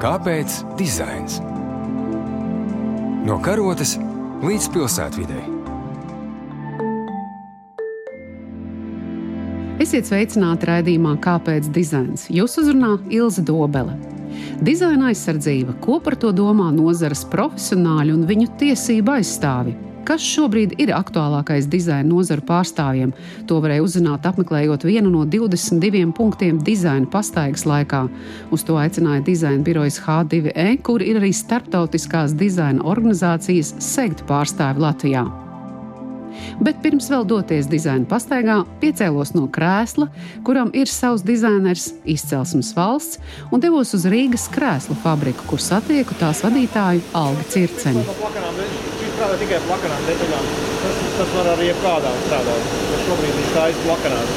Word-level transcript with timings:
Kāpēc 0.00 0.54
dizains? 0.78 1.34
No 3.28 3.34
karotes 3.44 3.98
līdz 4.40 4.68
pilsētvidē. 4.72 5.42
Esiet 9.84 10.08
sveicināti 10.08 10.70
raidījumā 10.70 11.12
Kāpēc 11.20 11.68
dizains? 11.76 12.24
Jūs 12.32 12.56
uzrunā 12.64 12.94
Ilza 13.12 13.44
Dobele. 13.44 13.98
Dizaina 14.64 15.10
aizsardzība, 15.12 15.76
ko 15.84 16.00
par 16.00 16.16
to 16.16 16.32
domā 16.32 16.70
nozares 16.72 17.26
profesionāļi 17.28 18.16
un 18.16 18.24
viņu 18.32 18.48
tiesību 18.64 19.18
aizstāvi. 19.18 19.76
Kas 20.10 20.24
šobrīd 20.26 20.72
ir 20.82 20.90
aktuālākais 20.90 21.68
dizaina 21.70 22.08
nozaru 22.08 22.42
pārstāvjiem? 22.48 23.12
To 23.46 23.60
varēja 23.62 23.84
uzzināt, 23.84 24.24
apmeklējot 24.26 24.82
vienu 24.88 25.12
no 25.12 25.20
22 25.22 26.08
punktiem 26.18 26.58
dizaina 26.66 27.06
pastaigas 27.06 27.62
laikā. 27.62 28.00
Uz 28.50 28.64
to 28.66 28.74
aicināja 28.82 29.22
dizaina 29.28 29.62
birojas 29.62 30.00
H2E, 30.02 30.80
kur 30.82 31.04
ir 31.06 31.20
arī 31.20 31.30
starptautiskās 31.30 32.34
dizaina 32.34 32.82
organizācijas 32.90 33.76
SEGT 33.78 34.24
pārstāvi 34.26 34.82
Latvijā. 34.82 35.22
Bet 36.58 36.82
pirms 36.82 37.06
vēl 37.12 37.22
doties 37.30 37.70
dizaina 37.70 38.08
pastaigā, 38.10 38.64
piecēlos 38.82 39.36
no 39.38 39.46
krēsla, 39.46 40.08
kuram 40.42 40.74
ir 40.74 40.90
savs 40.90 41.22
dizainers, 41.22 41.92
izcelsmes 42.02 42.74
valsts, 42.74 43.22
un 43.54 43.62
devos 43.62 43.94
uz 43.94 44.10
Rīgas 44.10 44.50
krēslu 44.50 44.98
fabriku, 45.06 45.46
kur 45.52 45.62
satieku 45.62 46.18
tās 46.18 46.42
vadītāju 46.42 47.12
Alga 47.14 47.46
Circeni 47.54 48.99
strādā 49.20 49.36
tikai 49.36 49.58
plakanām 49.66 50.04
detaļām. 50.08 50.46
Tas, 50.80 51.00
tas 51.18 51.32
var 51.36 51.48
arī 51.52 51.66
jebkādām 51.68 52.14
strādāt. 52.24 52.68
Bet 52.88 53.00
šobrīd 53.04 53.34
viņš 53.36 53.50
taisa 53.52 53.82
plakanās. 53.84 54.30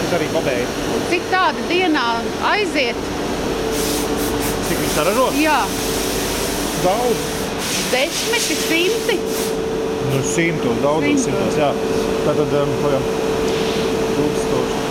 Šis 0.00 0.14
arī 0.18 0.30
pabeidz. 0.32 0.80
Cik 1.12 1.28
tāda 1.30 1.66
dienā 1.68 2.06
aiziet? 2.50 3.04
Cik 4.66 4.80
viņš 4.82 4.96
saražo? 4.96 5.28
Jā. 5.38 5.60
Daudz. 6.82 7.28
Desmiti, 7.92 8.56
simti? 8.64 9.18
Nu, 10.10 10.24
simtos, 10.26 10.82
daudzos 10.82 11.26
simtos, 11.28 11.58
jā. 11.60 11.70
Tātad, 12.24 12.56
um, 12.64 12.74
kojam, 12.82 13.06
tūkstoši. 14.16 14.82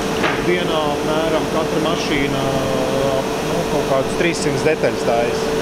Dienā 0.47 0.79
apmēram 0.93 1.51
katra 1.57 1.83
mašīna 1.89 2.45
nu, 2.55 3.59
kaut 3.73 3.91
kādas 3.91 4.17
300 4.23 4.65
detaļas 4.71 5.05
taisa 5.11 5.59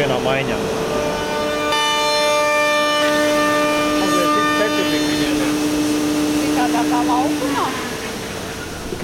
vienā 0.00 0.16
maiņā. 0.24 0.58
tādā 6.86 7.02
laukumā. 7.08 7.66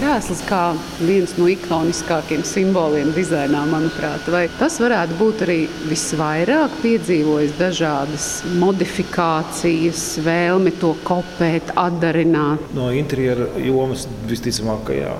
Krēsls 0.03 0.41
kā 0.49 0.73
viens 1.07 1.31
no 1.39 1.45
ikoniskākajiem 1.47 2.41
simboliem 2.43 3.13
dizainā, 3.15 3.61
manuprāt, 3.71 4.27
vai 4.35 4.49
tas 4.59 4.81
varētu 4.83 5.15
būt 5.15 5.45
arī 5.47 5.59
visvairāk 5.87 6.75
piedzīvojis 6.83 7.55
dažādas 7.55 8.27
modifikācijas, 8.59 10.03
vēlmi 10.27 10.75
to 10.83 10.91
kopēt, 11.07 11.71
atdarināt? 11.79 12.67
No 12.75 12.91
interjera 12.91 13.47
jomas 13.63 14.09
visticamāk, 14.27 14.83
ka 14.91 14.99
jā. 14.99 15.15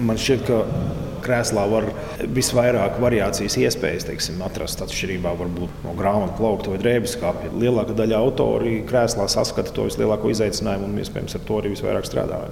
Man 0.00 0.16
šķiet, 0.16 0.48
ka 0.48 0.62
krēslā 1.28 1.68
var 1.68 1.92
visvairāk 2.24 2.96
variācijas 3.04 3.60
iespējas 3.66 4.08
teiksim, 4.08 4.40
atrast 4.48 4.80
atšķirībā 4.80 5.36
no 5.44 5.98
grāmatu 5.98 6.40
plaukta 6.40 6.72
vai 6.72 6.80
drēbes 6.80 7.18
skāpja. 7.18 7.52
Lielākā 7.52 8.00
daļa 8.00 8.24
autori 8.24 8.78
krēslā 8.88 9.28
saskata 9.28 9.76
to 9.76 9.90
vislielāko 9.92 10.32
izaicinājumu 10.32 10.88
un 10.88 11.02
iespējams 11.04 11.36
ar 11.36 11.50
to 11.50 11.60
arī 11.60 11.76
visvairāk 11.76 12.08
strādā. 12.08 12.46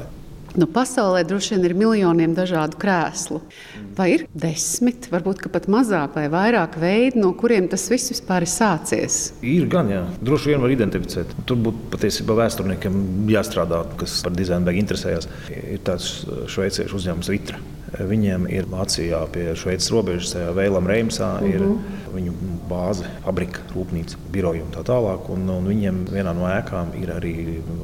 Nu, 0.59 0.67
pasaulē 0.67 1.23
droši 1.23 1.55
vien 1.55 1.67
ir 1.69 1.77
miljoniem 1.79 2.33
dažādu 2.35 2.79
krēslu. 2.81 3.39
Vai 3.95 4.09
ir 4.17 4.25
desmit, 4.35 5.07
varbūt 5.13 5.45
pat 5.53 5.69
mazāk 5.71 6.17
vai 6.19 6.27
vairāk 6.33 6.75
veidu, 6.81 7.21
no 7.23 7.31
kuriem 7.39 7.69
tas 7.71 7.87
viss 7.93 8.11
vispār 8.11 8.43
ir 8.47 8.51
sācies? 8.51 9.21
Ir 9.47 9.69
gan, 9.71 9.93
jā. 9.93 10.03
Droši 10.19 10.51
vien 10.51 10.65
var 10.65 10.75
identificēt. 10.75 11.37
Tur 11.47 11.61
būtu 11.69 11.93
patiesībā 11.95 12.35
vēsturniekiem 12.43 12.99
jāstrādā, 13.31 13.85
kas 14.01 14.19
par 14.27 14.35
dizainu 14.35 14.67
beigas 14.67 14.85
interesējas. 14.85 15.31
Ir 15.61 15.85
tāds 15.87 16.11
šveiciešu 16.51 16.99
uzņēmums 16.99 17.31
Vitra. 17.31 17.63
Viņiem 18.11 18.51
ir 18.51 18.67
Vācijā 18.71 19.23
pie 19.35 19.49
Šveices 19.59 19.91
robežas, 19.95 20.35
Vēlam 20.55 20.87
Reimsā, 20.87 21.33
uh 21.39 21.47
-huh. 21.47 21.55
ir 21.55 21.61
mhm. 21.61 22.05
viņu 22.15 22.35
bāze, 22.71 23.07
fabrika, 23.25 23.63
rūpnīca, 23.75 24.19
biroja 24.33 24.67
un 24.67 24.71
tā 24.75 24.83
tālāk. 24.83 25.31
Un, 25.31 25.49
un 25.49 25.67
viņiem 25.67 26.07
vienā 26.11 26.35
no 26.35 26.47
ēkām 26.51 26.95
ir 27.03 27.11
arī 27.15 27.35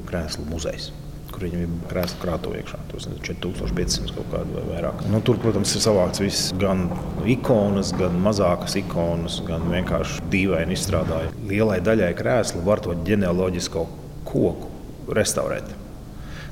krēslu 0.07 0.47
muzejs 0.51 0.93
kur 1.37 1.47
viņam 1.47 1.65
ir 1.67 1.73
krēsla 1.91 2.21
krātuve 2.25 2.61
iekšā. 2.63 2.81
Tos 2.91 3.09
4500 3.29 4.17
kaut 4.17 4.31
kādu 4.33 4.57
vai 4.57 4.67
vairāk. 4.73 5.07
Nu, 5.13 5.21
tur, 5.25 5.39
protams, 5.43 5.75
ir 5.77 5.85
savāks 5.85 6.23
viss 6.25 6.53
gan 6.61 6.87
ikonas, 7.29 7.93
gan 8.01 8.17
mazākas 8.25 8.79
ikonas, 8.81 9.43
gan 9.47 9.69
vienkārši 9.71 10.25
dīvaini 10.33 10.77
izstrādāja. 10.77 11.35
Lielai 11.47 11.83
daļai 11.85 12.15
krēsla 12.17 12.65
var 12.67 12.85
to 12.85 12.97
ģenealoģisko 13.07 13.89
koku 14.27 15.13
restaurēt 15.15 15.77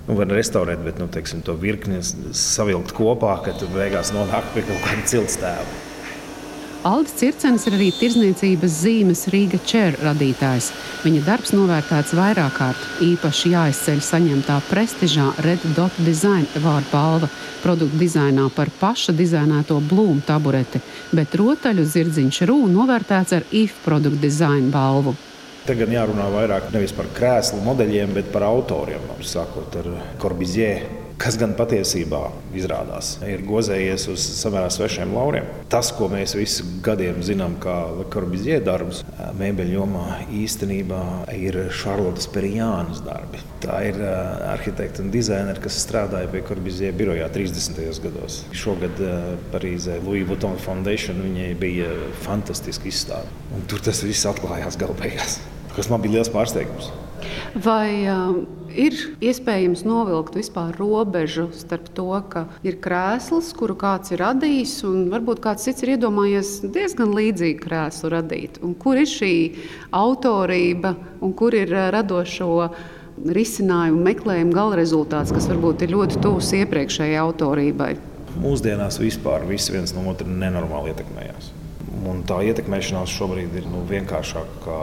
nu, 0.04 0.16
var 0.18 0.28
restaurēt, 0.36 0.82
bet 0.84 1.00
nu, 1.00 1.08
teiksim, 1.12 1.40
to 1.44 1.56
virkni 1.60 2.02
savilkt 2.36 2.92
kopā, 2.96 3.38
ka 3.46 3.56
tu 3.56 3.68
beigās 3.72 4.12
nonāk 4.14 4.52
pie 4.52 4.66
kaut 4.68 4.84
kāda 4.84 5.08
ciltstēva. 5.14 5.83
Aldis 6.84 7.14
Circenis 7.16 7.62
ir 7.64 7.78
arī 7.78 7.86
tirzniecības 7.96 8.74
zīmes 8.82 9.22
Rīga 9.32 9.56
Čēra 9.64 10.10
radītājs. 10.10 10.66
Viņa 11.00 11.22
darbs 11.24 11.54
novērtēts 11.56 12.12
vairāk 12.12 12.58
kārt. 12.58 12.82
Īpaši 13.00 13.52
jāizceļ 13.54 14.02
saņemtā 14.04 14.58
prestižā 14.68 15.30
Red 15.46 15.64
Dot 15.78 15.96
Design 16.04 16.44
vārdu 16.60 16.90
balva 16.92 17.30
produktu 17.62 18.02
dizainā 18.02 18.50
par 18.52 18.68
paša 18.82 19.14
dizainēto 19.16 19.78
blūmu 19.80 20.26
tabureti, 20.28 20.82
bet 21.16 21.32
rotaļu 21.40 21.86
zirdziņš 21.88 22.42
rū 22.52 22.58
novērtēts 22.74 23.32
ar 23.38 23.48
IF 23.56 23.78
produktu 23.86 24.20
dizaina 24.26 24.68
balvu. 24.74 25.16
Tagad 25.64 25.88
jārunā 25.88 26.28
vairāk 26.36 26.68
nevis 26.74 26.92
par 26.92 27.08
krēslu 27.16 27.64
modeļiem, 27.64 28.12
bet 28.18 28.28
par 28.28 28.44
autoriem. 28.50 29.08
Sākot 29.24 29.80
ar 29.80 29.88
Corbusier, 30.20 30.84
kas 31.20 31.38
gan 31.40 31.54
patiesībā 31.58 32.20
izrādās 32.56 33.14
ir 33.28 33.44
gozējies 33.46 34.06
uz 34.12 34.24
samērā 34.40 34.70
svešiem 34.72 35.14
lauriem. 35.14 35.46
Tas, 35.72 35.92
ko 35.94 36.08
mēs 36.12 36.34
visi 36.38 36.66
gadiem 36.84 37.22
zinām, 37.24 37.56
kā 37.62 37.76
Corbusier 38.12 38.62
darbs, 38.64 39.02
mēbeļu 39.38 39.78
jomā 39.78 40.04
īstenībā 40.42 41.00
ir 41.36 41.58
Šarlotas 41.74 42.28
Perijānas 42.34 43.02
darbi. 43.04 43.42
Tā 43.64 43.80
ir 43.88 44.00
arhitekta 44.50 45.04
un 45.04 45.10
dizainere, 45.14 45.62
kas 45.64 45.80
strādāja 45.86 46.28
pie 46.32 46.44
Corbusier 46.46 46.94
birojā 46.96 47.30
30. 47.32 47.80
gados. 48.04 48.42
Šogad 48.54 49.00
Parīzē 49.54 50.00
Louis 50.04 50.26
Vuitton 50.28 50.58
Foundation 50.60 51.22
viņai 51.24 51.50
bija 51.60 51.90
fantastiski 52.26 52.92
izstāde. 52.92 53.30
Un 53.54 53.66
tur 53.70 53.82
tas 53.84 54.04
viss 54.04 54.28
atklājās 54.28 54.78
galbeigās 54.80 55.40
kas 55.76 55.90
man 55.90 56.02
bija 56.04 56.18
liels 56.18 56.30
pārsteigums. 56.32 56.90
Vai 57.64 58.04
uh, 58.10 58.36
ir 58.76 58.96
iespējams 59.24 59.84
novilkt 59.86 60.36
vispār 60.38 60.74
robežu 60.78 61.46
starp 61.56 61.88
to, 61.96 62.08
ka 62.30 62.44
ir 62.66 62.78
krēsls, 62.82 63.52
kuru 63.56 63.76
kāds 63.78 64.14
ir 64.14 64.22
radījis, 64.24 64.74
un 64.88 65.06
varbūt 65.12 65.42
kāds 65.44 65.66
cits 65.68 65.84
ir 65.84 65.94
iedomājies 65.96 66.56
diezgan 66.74 67.14
līdzīgu 67.16 67.62
krēslu 67.64 68.12
radīt? 68.14 68.60
Un 68.64 68.74
kur 68.78 69.00
ir 69.00 69.08
šī 69.10 69.34
autorība 69.94 70.94
un 71.24 71.34
kur 71.38 71.56
ir 71.56 71.72
uh, 71.72 71.88
radošo 71.94 72.50
risinājumu 73.14 74.02
meklējuma 74.08 74.54
gala 74.54 74.78
rezultāts, 74.80 75.32
kas 75.34 75.46
varbūt 75.50 75.86
ir 75.86 75.94
ļoti 75.94 76.22
tuvs 76.24 76.50
iepriekšējai 76.58 77.20
autorībai? 77.22 77.92
Mūsdienās 78.42 78.98
vispār 78.98 79.46
viss 79.46 79.70
viens 79.70 79.94
no 79.94 80.08
otra 80.10 80.26
nenormāli 80.26 80.90
ietekmējās. 80.90 81.52
Un 82.04 82.24
tā 82.26 82.40
ietekmēšanās 82.50 83.12
šobrīd 83.14 83.54
ir 83.60 83.68
nu, 83.70 83.84
vienkāršāka 83.88 84.80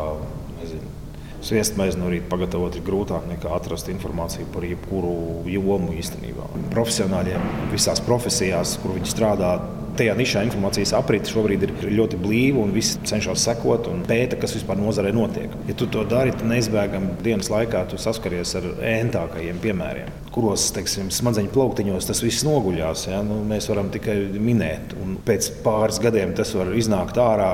Sviestmaizi 1.41 1.97
no 1.97 2.09
rīta 2.11 2.29
pagatavot 2.29 2.75
ir 2.77 2.85
grūtāk 2.85 3.25
nekā 3.31 3.51
atrast 3.55 3.89
informāciju 3.89 4.45
par 4.53 4.65
jebkuru 4.67 5.13
jomu 5.49 5.95
īstenībā. 5.97 6.47
Profesionāļiem 6.73 7.47
visās 7.73 8.01
profesijās, 8.05 8.75
kur 8.83 8.93
viņi 8.97 9.09
strādā, 9.09 9.55
tajā 9.97 10.13
nišā 10.17 10.43
informācijas 10.47 10.93
aprite 10.97 11.31
šobrīd 11.31 11.65
ir 11.65 11.73
ļoti 11.91 12.19
blīva 12.21 12.61
un 12.63 12.73
visi 12.75 12.99
cenšas 13.07 13.43
sekot 13.47 13.89
un 13.91 14.05
pēta, 14.07 14.39
kas 14.39 14.55
vispār 14.55 14.79
nozarē 14.79 15.11
notiek. 15.15 15.53
Ja 15.67 15.75
tu 15.77 15.87
to 15.91 16.05
dari, 16.07 16.33
tad 16.35 16.47
neizbēgami 16.51 17.17
dienas 17.25 17.51
laikā 17.51 17.83
tu 17.91 17.99
saskaries 18.01 18.55
ar 18.59 18.69
ēntākajiem 18.93 19.59
piemēriem, 19.63 20.13
kuros 20.33 20.69
teiksim, 20.75 21.11
smadzeņu 21.13 21.51
plauktiņos 21.53 22.09
tas 22.09 22.23
viss 22.23 22.45
noguļās. 22.47 23.07
Ja? 23.11 23.21
Nu, 23.25 23.41
mēs 23.47 23.69
varam 23.71 23.91
tikai 23.93 24.17
minēt, 24.39 24.95
un 25.01 25.17
pēc 25.25 25.51
pāris 25.65 26.01
gadiem 26.03 26.35
tas 26.37 26.53
var 26.57 26.73
iznākt 26.77 27.19
ārā 27.21 27.51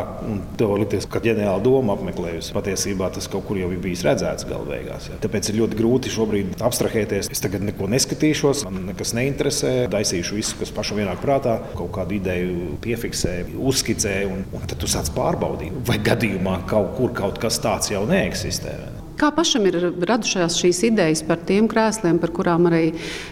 tev 0.59 0.75
likties, 0.81 1.09
ka 1.09 1.21
ģeniāla 1.23 1.63
doma 1.65 1.97
apmeklējusi. 1.97 2.55
Patiesībā 2.57 3.11
tas 3.15 3.29
kaut 3.31 3.47
kur 3.49 3.59
jau 3.59 3.71
ir 3.73 3.81
bijis 3.83 4.05
redzēts 4.07 4.47
galvā. 4.49 4.81
Ja? 4.87 4.97
Tāpēc 5.23 5.51
ir 5.51 5.59
ļoti 5.61 5.79
grūti 5.79 6.13
šobrīd 6.13 6.57
abstrahēties. 6.63 7.31
Es 7.33 7.43
tagad 7.43 7.65
neko 7.65 7.89
neskatīšos, 7.91 8.65
man 8.67 8.91
nekas 8.91 9.13
neinteresē, 9.17 9.73
daisīšu 9.91 10.37
visu, 10.37 10.57
kas 10.61 10.73
pašam 10.75 11.01
ienāk 11.01 11.21
prātā, 11.23 11.57
kaut 11.77 11.93
kādu 11.97 12.17
ideju 12.19 12.37
ideju 12.37 12.77
piefiksē, 12.81 13.33
uzskicē, 13.57 14.25
un, 14.29 14.45
un 14.53 14.67
tad 14.67 14.79
tu 14.81 14.89
sāc 14.91 15.11
pārbaudīt. 15.15 15.75
Vai 15.87 15.99
gadījumā 16.03 16.61
kaut 16.69 16.95
kur 16.97 17.13
kaut 17.17 17.41
kas 17.41 17.59
tāds 17.63 17.91
jau 17.93 18.05
neeksistē? 18.09 18.96
Kā 19.17 19.31
pašam 19.33 19.63
ir 19.65 19.75
radušās 20.05 20.59
šīs 20.61 20.83
idejas 20.91 21.23
par 21.25 21.39
tiem 21.49 21.65
krēsliem, 21.69 22.19
par 22.21 22.29
kurām 22.37 22.67
arī 22.69 22.91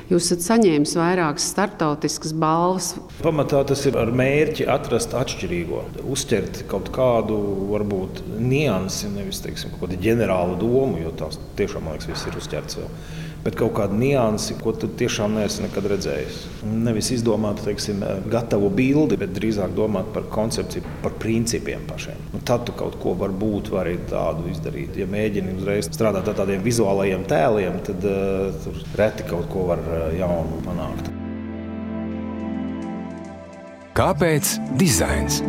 jūs 0.10 0.32
esat 0.32 0.42
saņēmis 0.48 0.96
vairākas 0.98 1.46
startautiskas 1.52 2.34
balvas? 2.42 2.88
Pamatā 3.20 3.62
tas 3.70 3.84
ir 3.86 4.00
ar 4.02 4.10
mērķi 4.10 4.66
atrast 4.74 5.14
atšķirīgo, 5.14 5.84
uztvert 6.10 6.64
kaut 6.72 6.90
kādu 6.96 7.38
varbūt 7.70 8.24
niansi, 8.40 9.12
nevis 9.14 9.44
teiksim, 9.46 9.76
kaut 9.76 9.86
kādu 9.86 10.02
ģenerālu 10.08 10.58
domu, 10.64 11.04
jo 11.04 11.14
tās 11.22 11.38
tiešām 11.60 11.86
man 11.86 12.00
liekas, 12.00 12.10
viss 12.10 12.32
ir 12.32 12.42
uztverts 12.42 12.82
vēl 12.82 12.90
bet 13.46 13.56
kaut 13.60 13.76
kāda 13.78 13.94
nianse, 13.94 14.56
ko 14.58 14.74
tu 14.74 14.90
tiešām 14.98 15.36
neesi 15.38 15.62
nekad 15.62 15.86
redzējis. 15.92 16.40
Nevis 16.66 17.12
izdomāt 17.14 17.62
teiksim, 17.66 18.02
gatavu 18.32 18.72
bildi, 18.74 19.20
bet 19.22 19.36
drīzāk 19.38 19.76
domāt 19.78 20.10
par 20.16 20.26
koncepciju, 20.34 20.82
par 21.04 21.14
principiem 21.22 21.86
pašiem. 21.90 22.18
Un 22.34 22.46
tad 22.48 22.66
tu 22.66 22.74
kaut 22.78 22.98
ko 23.04 23.14
varbūt 23.20 23.70
vari 23.76 24.00
tādu 24.10 24.50
izdarīt. 24.50 24.98
Ja 24.98 25.06
mēģini 25.10 25.60
uzreiz 25.60 25.92
strādāt 25.92 26.32
ar 26.32 26.40
tādiem 26.42 26.66
vizuālajiem 26.66 27.28
tēliem, 27.30 27.78
tad 27.86 28.10
uh, 28.10 28.50
tur 28.66 28.82
reti 28.98 29.30
kaut 29.30 29.46
ko 29.54 29.70
var 29.70 29.86
uh, 29.86 30.10
jaunu 30.18 30.64
panākt. 30.66 31.14
Kāpēc 33.96 34.58
dizains? 34.82 35.40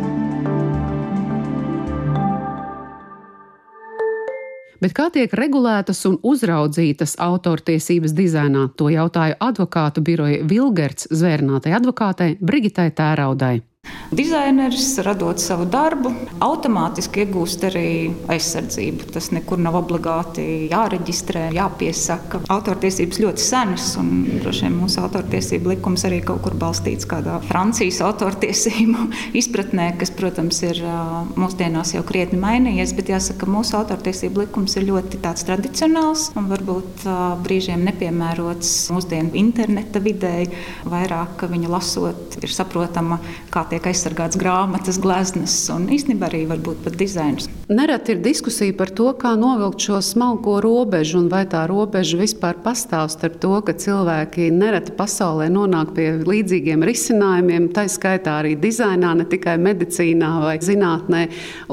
Bet 4.81 4.93
kā 4.93 5.07
tiek 5.13 5.31
regulētas 5.33 6.03
un 6.09 6.19
uzraudzītas 6.21 7.15
autortiesības 7.23 8.13
dizainā, 8.17 8.67
to 8.77 8.91
jautāju 8.93 9.39
advokātu 9.41 10.03
biroja 10.05 10.43
Vilgerts 10.45 11.09
zvērnātai 11.09 11.73
advokātei 11.79 12.37
Brigitai 12.41 12.91
Tēraudai. 12.93 13.55
Dizaineris, 14.07 14.93
radot 15.03 15.39
savu 15.43 15.65
darbu, 15.67 16.13
automātiski 16.39 17.25
iegūst 17.25 17.65
arī 17.67 17.87
aizsardzību. 18.31 19.09
Tas 19.11 19.33
nekur 19.35 19.59
nav 19.59 19.75
obligāti 19.81 20.69
jāreģistrē, 20.71 21.49
jāpiesaka. 21.57 22.39
Autortiesības 22.53 23.19
ļoti 23.19 23.43
senas, 23.43 23.89
un 23.99 24.39
droši 24.39 24.63
vien 24.63 24.77
mūsu 24.79 25.01
autortiesību 25.03 25.73
likums 25.73 26.05
arī 26.07 26.21
kaut 26.23 26.39
kur 26.45 26.55
balstīts 26.55 27.07
kādā 27.09 27.41
Francijas 27.49 27.99
autortiesību 28.07 29.09
izpratnē, 29.41 29.89
kas, 29.99 30.13
protams, 30.15 30.61
ir 30.63 30.79
mūsdienās 31.35 31.91
jau 31.97 32.05
krietni 32.07 32.39
mainījies. 32.39 32.95
Bet 32.95 33.11
jāsaka, 33.11 33.43
ka 33.43 33.51
mūsu 33.57 33.75
autortiesību 33.81 34.45
likums 34.45 34.79
ir 34.79 34.87
ļoti 34.87 35.19
tradicionāls 35.19 36.29
un 36.39 36.47
varbūt 36.53 37.03
brīžiem 37.43 37.83
nepiemērots 37.89 38.71
mūsdienu 38.95 39.35
interneta 39.35 39.99
videi. 39.99 40.47
Vairāk 40.87 41.43
viņa 41.51 41.75
lasot, 41.75 42.39
ir 42.39 42.55
saprotama, 42.55 43.19
kā 43.51 43.67
tiek 43.77 43.91
aizsargāts 43.91 44.37
grāmatas, 44.41 44.97
gleznas 45.01 45.53
un 45.73 45.85
īstenībā 45.93 46.31
arī 46.31 46.45
varbūt 46.49 46.81
pat 46.85 46.97
dizains. 46.97 47.45
Nereti 47.67 48.13
ir 48.15 48.21
diskusija 48.23 48.73
par 48.77 48.89
to, 48.95 49.11
kā 49.19 49.33
novilkt 49.37 49.83
šo 49.83 49.99
smalko 50.01 50.57
robežu 50.63 51.19
un 51.19 51.27
vai 51.29 51.43
tā 51.49 51.65
robeža 51.69 52.17
vispār 52.17 52.57
pastāv 52.63 53.09
starp 53.11 53.37
to, 53.43 53.51
ka 53.67 53.75
cilvēki 53.77 54.47
nereti 54.55 54.95
pasaulē 54.97 55.49
nonāk 55.51 55.91
pie 55.97 56.07
līdzīgiem 56.23 56.85
risinājumiem, 56.87 57.67
tā 57.75 57.85
skaitā 57.91 58.37
arī 58.41 58.55
dizainā, 58.57 59.11
ne 59.19 59.27
tikai 59.29 59.57
medicīnā 59.61 60.31
vai 60.45 60.55
zinātnē. 60.63 61.25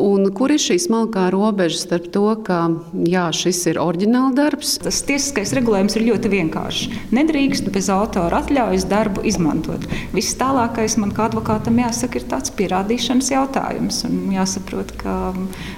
Un 0.02 0.28
kur 0.34 0.52
ir 0.52 0.60
šī 0.60 0.80
smalkā 0.84 1.28
robeža 1.32 1.80
starp 1.86 2.10
to, 2.12 2.26
ka 2.44 2.60
jā, 3.06 3.28
šis 3.32 3.62
ir 3.72 3.80
oriģināls 3.80 4.36
darbs? 4.36 4.74
Tas 4.84 5.00
tiesiskais 5.06 5.54
regulējums 5.56 5.96
ir 5.96 6.08
ļoti 6.10 6.34
vienkāršs. 6.34 7.00
Nedrīkst 7.14 7.70
bez 7.72 7.88
autora 7.94 8.42
atļaujas 8.42 8.88
darbu 8.90 9.24
izmantot. 9.30 9.86
Viss 10.12 10.36
tālākais 10.42 10.98
man 10.98 11.14
kā 11.14 11.30
advokātam 11.30 11.78
jāsaka 11.78 11.93
jāsaka, 11.94 12.18
ir 12.18 12.26
tāds 12.28 12.52
pierādīšanas 12.58 13.30
jautājums. 13.30 14.02
Jāsaprot, 14.34 14.90
ka 14.98 15.14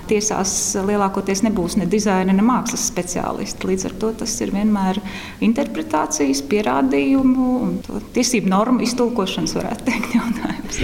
tiesās 0.09 0.51
lielākoties 0.89 1.45
nebūs 1.45 1.77
ne 1.77 1.87
dizaina, 1.87 2.33
ne 2.33 2.45
mākslas 2.47 2.89
speciālisti. 2.89 3.69
Līdz 3.69 3.91
ar 3.91 3.97
to 4.01 4.13
tas 4.25 4.35
ir 4.41 4.55
vienmēr 4.57 5.01
interpretācijas, 5.45 6.43
pierādījumu 6.49 7.53
un 7.69 7.79
tiesību 8.17 8.51
normu 8.51 8.87
iztulkošanas, 8.87 9.57
varētu 9.61 9.89
teikt, 9.91 10.17
jautājums. 10.17 10.83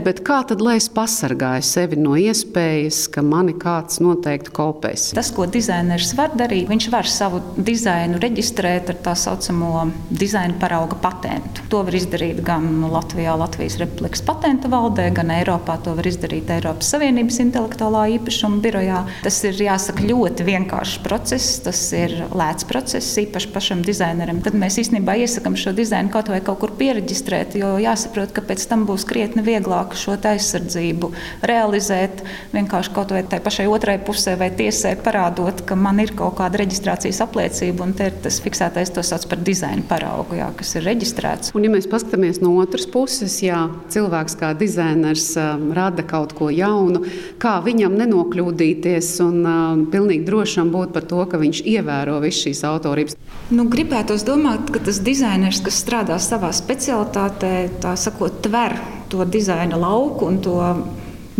Bet 0.00 0.22
kā 0.24 0.38
tad 0.48 0.62
lai 0.64 0.78
es 0.80 0.88
pasargāju 0.92 1.64
sevi 1.66 1.98
no 2.00 2.14
iespējas, 2.18 3.04
ka 3.12 3.22
mani 3.26 3.52
kāds 3.60 4.00
noteikti 4.02 4.52
kopēs? 4.56 5.10
Tas, 5.16 5.28
ko 5.34 5.44
dizainers 5.50 6.14
var 6.16 6.32
darīt, 6.38 6.70
viņš 6.70 6.88
var 6.92 7.08
savu 7.10 7.42
dizainu 7.56 8.20
reģistrēt 8.22 8.92
ar 8.92 9.00
tā 9.04 9.14
saucamo 9.18 9.84
dizaina 10.08 10.56
parauga 10.60 10.96
patentu. 11.02 11.66
To 11.72 11.82
var 11.86 11.96
izdarīt 11.98 12.40
gan 12.46 12.86
Latvijā, 12.92 13.34
Latvijas 13.38 13.76
Republikas 13.82 14.24
patentu 14.24 14.70
valdē, 14.72 15.10
gan 15.14 15.34
Eiropā. 15.34 15.76
To 15.84 15.96
var 15.98 16.08
izdarīt 16.08 16.50
Eiropas 16.56 16.94
Savienības 16.94 17.42
intelektuālā 17.44 18.06
īpašuma 18.16 18.62
birojā. 18.64 19.02
Tas 19.26 19.42
ir 19.48 19.60
jāsaka 19.66 20.06
ļoti 20.08 20.48
vienkāršs 20.48 21.02
process, 21.04 21.58
tas 21.66 21.84
ir 21.96 22.16
lēts 22.32 22.68
process, 22.68 23.12
īpaši 23.22 23.52
pašam 23.52 23.84
dizaineram. 23.86 24.40
Tad 24.44 24.56
mēs 24.58 24.80
īstenībā 24.82 25.18
iesakām 25.26 25.58
šo 25.58 25.74
dizainu 25.76 26.12
kaut 26.14 26.32
vai 26.32 26.40
kaut 26.44 26.62
kur 26.62 26.74
pieregistrēt, 26.80 27.58
jo 27.60 27.74
jāsaprot, 27.82 28.32
ka 28.34 28.44
pēc 28.46 28.66
tam 28.70 28.86
būs 28.88 29.06
krietni 29.08 29.44
vieglāk 29.46 29.81
vieglāk 29.82 29.96
šo 29.98 30.16
aizsardzību 30.22 31.10
realizēt. 31.42 32.22
Vienkārši 32.52 32.92
kaut 32.94 33.10
vai 33.12 33.22
tai 33.24 33.40
pašai 33.40 33.66
otrai 33.68 33.98
pusē 33.98 34.36
vai 34.38 34.50
tiesai 34.50 34.96
parādot, 34.96 35.64
ka 35.66 35.74
man 35.74 36.00
ir 36.00 36.14
kaut 36.14 36.38
kāda 36.38 36.60
reģistrācijas 36.62 37.20
apliecība, 37.22 37.84
un 37.84 37.92
te 37.92 38.10
ir 38.10 38.14
tas 38.22 38.40
fiksētais, 38.40 38.92
to 38.92 39.02
sauc 39.02 39.26
par 39.28 39.38
dizaina 39.42 39.82
paraugu, 39.88 40.36
jā, 40.36 40.50
kas 40.56 40.74
ir 40.76 40.86
reģistrēts. 40.86 41.54
Un, 41.54 41.64
ja 41.64 41.70
mēs 41.72 41.88
paskatāmies 41.90 42.40
no 42.42 42.54
otras 42.60 42.86
puses, 42.86 43.40
ja 43.42 43.68
cilvēks 43.92 44.36
kā 44.38 44.52
dizainers 44.54 45.32
um, 45.36 45.72
rada 45.74 46.02
kaut 46.02 46.34
ko 46.38 46.50
jaunu, 46.50 47.04
kā 47.42 47.58
viņam 47.64 47.96
nenokļūdīties 47.98 49.12
un 49.24 49.42
um, 49.42 49.84
pilnīgi 49.92 50.26
drošam 50.28 50.72
būt 50.72 50.94
par 50.94 51.08
to, 51.08 51.24
ka 51.26 51.40
viņš 51.42 51.64
ievēro 51.74 52.20
visu 52.22 52.48
šīs 52.48 52.64
autorības. 52.68 53.18
Nu, 53.52 53.66
gribētos 53.68 54.24
domāt, 54.24 54.70
ka 54.72 54.80
tas 54.84 55.02
dizainers, 55.04 55.60
kas 55.64 55.82
strādā 55.82 56.16
savā 56.22 56.52
specialitātē, 56.56 57.54
tā 57.82 57.96
sakot, 58.00 58.40
tver 58.44 58.78
to 59.12 59.24
dizaina 59.32 59.76
lauku 59.76 60.24
un 60.30 60.36
to 60.44 60.52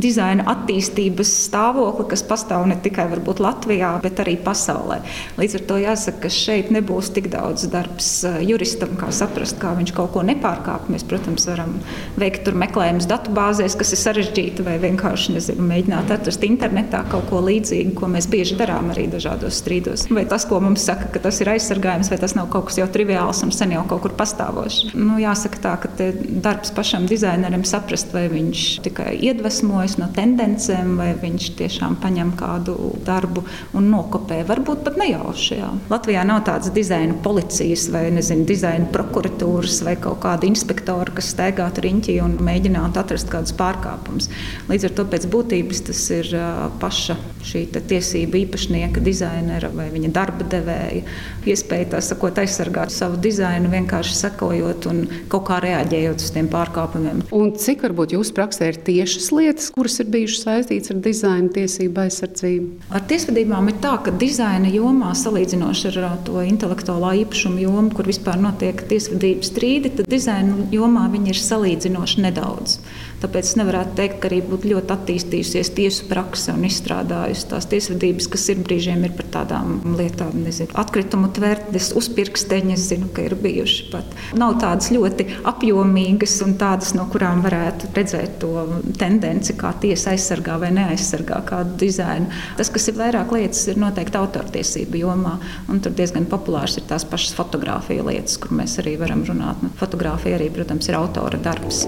dizaina 0.02 0.46
attīstības 0.52 1.30
stāvokli, 1.46 2.08
kas 2.12 2.24
pastāv 2.26 2.66
ne 2.70 2.76
tikai 2.82 3.08
Latvijā, 3.42 3.92
bet 4.02 4.20
arī 4.22 4.36
pasaulē. 4.42 5.00
Līdz 5.38 5.56
ar 5.58 5.64
to 5.68 5.78
jāsaka, 5.82 6.20
ka 6.24 6.30
šeit 6.32 6.70
nebūs 6.74 7.10
tik 7.14 7.28
daudz 7.32 7.66
darbs 7.72 8.10
eh, 8.28 8.40
juristam, 8.46 8.94
kā 9.00 9.10
saprast, 9.14 9.58
kā 9.62 9.72
viņš 9.78 9.94
kaut 9.96 10.12
ko 10.14 10.24
nepārkāp. 10.26 10.88
Mēs, 10.92 11.04
protams, 11.08 11.46
varam 11.50 11.76
veikt 12.20 12.50
meklējumus 12.52 13.08
datubāzēs, 13.10 13.76
kas 13.78 13.94
ir 13.94 14.02
sarežģīti, 14.02 14.66
vai 14.66 14.76
vienkārši 14.82 15.36
nezinu, 15.36 15.66
mēģināt 15.70 16.12
atrast 16.14 16.44
internetā 16.46 17.02
kaut 17.12 17.28
ko 17.30 17.42
līdzīgu, 17.46 17.94
ko 17.98 18.10
mēs 18.12 18.28
bieži 18.32 18.58
darām 18.60 18.92
arī 18.94 19.08
dažādos 19.12 19.60
strīdos. 19.62 20.06
Vai 20.12 20.24
tas, 20.30 20.46
ko 20.48 20.60
mums 20.62 20.86
saka, 20.86 21.10
ka 21.12 21.22
tas 21.26 21.40
ir 21.42 21.52
aizsargājums, 21.54 22.10
vai 22.12 22.20
tas 22.22 22.36
nav 22.38 22.50
kaut 22.52 22.70
kas 22.70 22.80
jau 22.80 22.88
triviāls 22.92 23.42
un 23.46 23.52
sen 23.54 23.74
jau 23.76 23.84
kaut 23.90 24.04
kur 24.06 24.16
pastāvošs. 24.18 24.92
Nu, 24.98 25.18
jāsaka 25.22 25.62
tā, 25.62 25.74
ka 25.82 26.10
darbs 26.44 26.72
pašam 26.74 27.06
dizainerim 27.10 27.64
saprast, 27.68 28.12
vai 28.14 28.26
viņš 28.32 28.66
tikai 28.86 29.14
iedvesmo 29.28 29.82
atbrīvojas 29.92 29.98
no 30.00 30.08
tendencēm, 30.14 30.96
vai 30.96 31.12
viņš 31.14 31.56
tiešām 31.58 31.96
paņem 32.00 32.32
kādu 32.36 32.76
darbu 33.04 33.44
un 33.74 33.90
nokopē. 33.90 34.44
Varbūt 34.46 34.84
pat 34.84 34.96
nejauši. 34.96 35.58
Jā. 35.58 35.70
Latvijā 35.90 36.24
nav 36.24 36.44
tādas 36.46 36.72
dizaina 36.72 37.14
policijas 37.22 37.90
vai 37.92 38.10
nezinu, 38.10 38.44
dizaina 38.46 38.86
prokuratūras 38.92 39.82
vai 39.84 39.96
kaut 39.96 40.22
kāda 40.22 40.46
inspektora, 40.46 41.12
kas 41.12 41.32
staigātu 41.32 41.82
riņķī 41.84 42.20
un 42.22 42.38
mēģinātu 42.42 43.00
atrast 43.00 43.30
kādus 43.30 43.54
pārkāpumus. 43.56 44.30
Līdz 44.68 44.88
ar 44.88 44.96
to 44.96 45.06
pēc 45.12 45.28
būtības 45.32 45.84
tas 45.88 46.02
ir 46.10 46.32
paša 46.80 47.16
šī 47.42 47.66
tiesība 47.72 48.38
īpašnieka, 48.42 49.02
dizainera 49.02 49.70
vai 49.72 49.88
viņa 49.92 50.12
darba 50.14 50.46
devēja 50.46 51.02
iespēja 51.48 51.92
tā 51.96 52.02
sakot 52.04 52.38
aizsargāt 52.38 52.92
savu 52.94 53.18
dizainu, 53.22 53.70
vienkārši 53.72 54.14
sekojot 54.18 54.86
un 54.90 55.04
kaut 55.32 55.48
kā 55.48 55.58
reaģējot 55.62 56.22
uz 56.22 56.30
tiem 56.34 56.48
pārkāpumiem. 56.52 57.24
Un 57.34 57.52
cik 57.58 57.82
varbūt 57.86 58.14
jūsu 58.16 58.34
praksē 58.36 58.70
ir 58.70 58.78
tiešas 58.86 59.30
lietas, 59.34 59.71
kuras 59.72 59.98
ir 60.02 60.10
bijušas 60.12 60.44
saistītas 60.46 60.92
ar 60.92 60.98
dizaina 61.04 61.52
tiesību 61.54 62.02
aizsardzību? 62.04 62.90
Ar 62.92 63.04
tiesvedībām 63.10 63.70
ir 63.72 63.78
tā, 63.84 63.94
ka 64.04 64.14
dizaina 64.20 64.70
jomā, 64.72 65.12
salīdzinoši 65.18 65.92
ar 65.92 66.18
to 66.26 66.42
intelektuālā 66.46 67.14
īpašuma 67.22 67.62
jomu, 67.62 67.92
kur 67.96 68.08
vispār 68.10 68.40
notiek 68.42 68.84
tiesvedības 68.90 69.52
strīdi, 69.52 69.94
tad 69.98 70.10
dizaina 70.12 70.68
jomā 70.74 71.08
viņi 71.12 71.34
ir 71.34 71.40
salīdzinoši 71.40 72.26
nedaudz. 72.26 72.78
Tāpēc 73.22 73.52
es 73.52 73.56
nevaru 73.58 73.82
teikt, 73.96 74.18
ka 74.22 74.26
arī 74.28 74.40
būtu 74.42 74.72
ļoti 74.72 74.94
attīstījusies 74.96 75.70
tiesu 75.76 76.08
prakse 76.10 76.50
un 76.50 76.64
izstrādājusi 76.66 77.46
tās 77.52 77.68
tiesvedības, 77.70 78.26
kas 78.32 78.48
ir 78.50 78.62
brīžiem 78.66 79.04
ir 79.06 79.14
par 79.14 79.28
tādām 79.36 79.76
lietām, 79.98 80.34
nezinu, 80.42 80.74
atkritumu 80.82 81.30
tvērtnes, 81.36 81.92
uzpirksteņi, 81.98 82.74
es 82.74 82.88
zinu, 82.90 83.10
ka 83.14 83.26
ir 83.28 83.36
bijuši 83.38 83.88
pat. 83.92 84.16
Nav 84.38 84.56
tādas 84.62 84.90
ļoti 84.94 85.28
apjomīgas 85.52 86.34
un 86.46 86.56
tādas, 86.58 86.92
no 86.98 87.06
kurām 87.12 87.44
varētu 87.46 87.92
redzēt 87.94 88.40
to 88.42 88.66
tendenci, 88.98 89.54
kā 89.60 89.70
tiesa 89.82 90.16
aizsargā 90.16 90.58
vai 90.62 90.72
neaizsargā 90.74 91.42
kādu 91.46 91.78
dizainu. 91.84 92.30
Tas, 92.58 92.72
kas 92.74 92.90
ir 92.90 92.98
vairāk 92.98 93.34
lietas, 93.36 93.64
ir 93.70 93.78
noteikti 93.82 94.18
autortiesību 94.18 95.04
jomā, 95.04 95.36
un 95.70 95.82
tur 95.84 95.94
diezgan 95.94 96.26
populārs 96.30 96.78
ir 96.80 96.88
tās 96.90 97.06
pašas 97.08 97.36
fotografija 97.38 98.06
lietas, 98.06 98.40
kur 98.42 98.56
mēs 98.58 98.80
arī 98.82 98.98
varam 99.00 99.22
runāt. 99.28 99.62
Nu, 99.62 99.70
fotografija 99.78 100.40
arī, 100.40 100.50
protams, 100.54 100.90
ir 100.90 100.98
autora 100.98 101.38
darbs. 101.42 101.86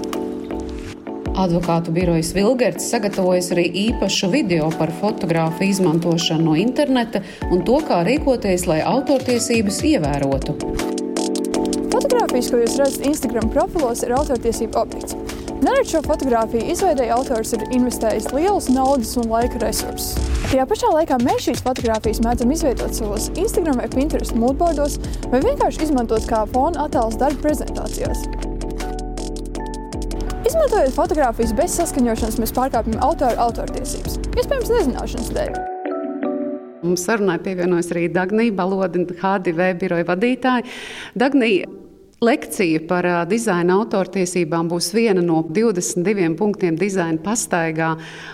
Advokātu 1.35 1.91
birojas 1.91 2.29
Vilgerts 2.31 2.85
sagatavojas 2.87 3.49
arī 3.51 3.65
īpašu 3.89 4.29
video 4.31 4.69
par 4.79 4.91
fotogrāfu 5.01 5.65
izmantošanu 5.67 6.45
no 6.47 6.53
interneta 6.55 7.19
un 7.51 7.65
to, 7.67 7.81
kā 7.83 7.97
rīkoties, 8.07 8.63
lai 8.71 8.79
autortiesības 8.87 9.81
ievērotu. 9.89 10.55
Fotogrāfijas, 11.91 12.47
ko 12.51 12.61
jūs 12.61 12.77
redzat 12.79 13.09
Instagram 13.11 13.51
profilos, 13.51 14.05
ir 14.07 14.15
autortiesību 14.15 14.79
objekts. 14.79 15.19
Nerad 15.59 15.91
šo 15.91 16.01
fotografiju 16.07 16.71
izveidēja 16.71 17.19
autors 17.19 17.51
ir 17.57 17.67
investējis 17.67 18.31
lielus 18.31 18.71
naudas 18.71 19.15
un 19.19 19.27
laika 19.31 19.59
resursus. 19.63 20.15
Tajā 20.47 20.63
pašā 20.71 20.95
laikā 20.95 21.19
mēs 21.25 21.49
šīs 21.49 21.63
fotogrāfijas 21.67 22.23
mēdzam 22.23 22.55
izvietot 22.55 22.95
savos 22.95 23.27
Instagram 23.35 23.83
vai 23.83 23.91
Pinterest 23.91 24.39
moodboardos 24.39 24.99
vai 25.31 25.43
vienkārši 25.43 25.89
izmantot 25.89 26.31
kā 26.31 26.45
fona 26.55 26.87
attēls 26.87 27.19
darba 27.19 27.49
prezentācijās. 27.49 28.27
Izmantojot 30.65 30.95
fotogrāfijas 30.97 31.51
bez 31.53 31.73
saskaņošanas, 31.77 32.39
mēs 32.41 32.51
pārkāpjam 32.57 33.03
autoru 33.05 33.37
autortiesības, 33.43 34.15
iespējams, 34.33 34.71
nezināšanas 34.73 35.27
dēļ. 35.35 35.59
Mums 36.81 37.03
sarunai 37.05 37.35
pievienojas 37.45 37.91
arī 37.93 38.07
Dagnija 38.09 38.55
Balodina, 38.57 39.13
HDV 39.21 39.67
biroja 39.83 40.07
vadītāja. 40.09 40.65
Dagnija, 41.13 41.69
Lekcija 42.25 42.81
par 42.89 43.05
dizaina 43.29 43.75
autortiesībām 43.77 44.69
būs 44.71 44.89
viena 44.95 45.21
no 45.21 45.43
22 45.53 46.33
punktiem 46.39 46.81
dizaina 46.81 47.21
pastaigā. 47.21 47.91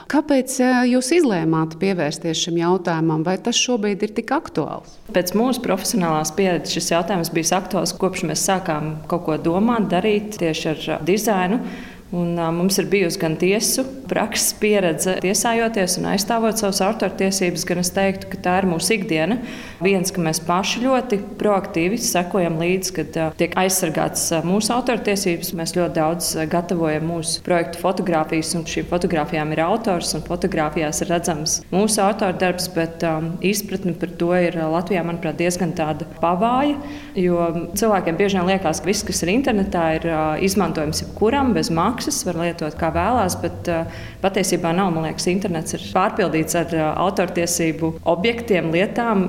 Kāpēc 0.07 0.55
jūs 0.87 1.11
izlēmāt 1.17 1.75
pievērsties 1.83 2.45
šim 2.45 2.61
jautājumam, 2.61 3.25
vai 3.27 3.39
tas 3.43 3.59
šobrīd 3.59 4.07
ir 4.07 4.15
tik 4.21 4.31
aktuāls? 4.37 4.95
Pēc 5.11 5.35
mūsu 5.35 5.65
profesionālās 5.65 6.31
pieredzes 6.37 6.77
šis 6.77 6.93
jautājums 6.93 7.35
bija 7.35 7.57
aktuāls 7.59 7.97
kopš 7.99 8.29
mēs 8.31 8.47
sākām 8.47 9.01
kaut 9.11 9.27
ko 9.27 9.41
domāt, 9.41 9.91
darīt 9.91 10.37
tieši 10.39 10.75
ar 10.77 11.01
dizainu. 11.03 11.65
Un, 12.11 12.33
uh, 12.35 12.49
mums 12.51 12.75
ir 12.75 12.89
bijusi 12.91 13.19
gan 13.21 13.37
tiesu 13.39 13.85
prakses 14.11 14.51
pieredze, 14.59 15.13
tiesājoties 15.23 15.93
un 16.01 16.09
aizstāvot 16.11 16.59
savas 16.59 16.81
autortiesības, 16.83 17.63
gan 17.69 17.79
es 17.79 17.91
teiktu, 17.95 18.27
ka 18.33 18.39
tā 18.43 18.55
ir 18.59 18.65
mūsu 18.67 18.97
ikdiena. 18.97 19.37
Viens, 19.79 20.11
ka 20.11 20.19
mēs 20.19 20.41
paši 20.43 20.83
ļoti 20.83 21.21
proaktīvi 21.39 21.95
sekojam 22.03 22.57
līdzi, 22.59 22.91
kad 22.97 23.15
uh, 23.15 23.29
tiek 23.39 23.55
aizsargāts 23.61 24.25
uh, 24.35 24.43
mūsu 24.43 24.73
autortiesības. 24.75 25.53
Mēs 25.55 25.75
ļoti 25.77 25.95
daudz 25.95 26.33
gatavojam 26.51 27.07
mūsu 27.13 27.45
projektu 27.45 27.79
fotografijas, 27.79 28.51
un 28.59 28.67
šīm 28.67 28.91
fotografijām 28.91 29.55
ir 29.55 29.63
autors, 29.63 30.11
un 30.17 30.27
fotografijās 30.27 30.99
ir 31.05 31.13
redzams 31.13 31.61
mūsu 31.71 32.03
autora 32.03 32.35
darbs, 32.35 32.67
bet 32.75 33.07
um, 33.07 33.31
izpratne 33.39 33.95
par 33.95 34.11
to 34.19 34.33
ir 34.35 34.59
Latvijā, 34.59 35.05
manuprāt, 35.07 35.39
diezgan 35.39 35.71
tāda 35.79 36.09
pavāja, 36.19 36.75
jo 37.15 37.47
cilvēkiem 37.79 38.19
bieži 38.19 38.41
vien 38.41 38.51
liekas, 38.51 38.83
ka 38.83 38.91
viss, 38.91 39.07
kas 39.07 39.23
ir 39.23 39.31
internetā, 39.37 39.87
ir 40.01 40.11
uh, 40.11 40.21
izmantojams 40.43 41.05
jebkuram 41.05 41.55
bez 41.55 41.71
maksas 41.71 42.00
maksas, 42.01 42.23
var 42.25 42.39
lietot 42.41 42.73
kā 42.79 42.89
vēlās, 42.93 43.35
bet 43.41 43.67
uh, 43.69 43.85
patiesībā 44.23 44.71
nav. 44.73 44.89
Man 44.93 45.05
liekas, 45.05 45.27
internets 45.29 45.75
ir 45.77 45.83
pārpildīts 45.93 46.57
ar 46.57 46.73
uh, 46.73 46.87
autortiesību 47.05 47.93
objektiem, 48.09 48.71
lietām 48.73 49.27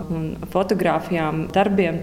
fotografijām, 0.52 1.49
darbiem. 1.52 2.00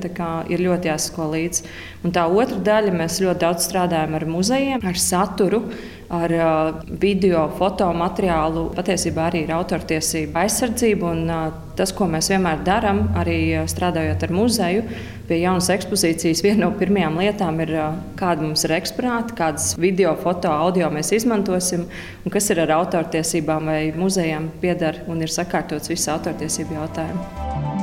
Ir 0.49 0.61
ļoti 0.61 0.91
jāsako 0.91 1.31
līdzi. 1.33 1.65
Un 2.05 2.13
tā 2.13 2.27
otra 2.29 2.59
daļa, 2.69 2.93
mēs 3.01 3.17
ļoti 3.23 3.41
daudz 3.41 3.65
strādājam 3.65 4.13
ar 4.19 4.25
muzejiem, 4.29 4.85
ar 4.85 4.99
saturu 4.99 5.63
ar 6.09 6.33
uh, 6.33 6.79
video, 7.01 7.47
fotomateriālu, 7.57 8.69
patiesībā 8.77 9.27
arī 9.29 9.45
ir 9.47 9.55
autortiesība 9.57 10.45
aizsardzība. 10.45 11.13
Un, 11.15 11.33
tas, 11.79 11.93
ko 11.95 12.09
mēs 12.11 12.29
vienmēr 12.29 12.61
darām, 12.67 13.07
arī 13.17 13.39
strādājot 13.69 14.27
ar 14.27 14.35
muzeju, 14.35 14.85
pie 15.29 15.43
jaunas 15.43 15.69
ekspozīcijas, 15.73 16.41
viena 16.43 16.65
no 16.65 16.71
pirmajām 16.79 17.19
lietām 17.21 17.61
ir, 17.63 17.75
kāda 18.19 18.45
mums 18.45 18.65
ir 18.65 18.73
eksponāti, 18.79 19.37
kādas 19.37 19.75
video, 19.79 20.15
foto, 20.23 20.49
audio 20.49 20.89
mēs 20.93 21.13
izmantosim, 21.19 21.85
un 22.25 22.33
kas 22.33 22.49
ir 22.49 22.63
ar 22.65 22.73
autortiesībām 22.79 23.69
vai 23.69 23.81
muzejiem 23.95 24.49
pieder 24.63 25.03
un 25.07 25.21
ir 25.21 25.33
sakārtots 25.33 25.93
visi 25.93 26.09
autortiesību 26.13 26.79
jautājumi. 26.79 27.77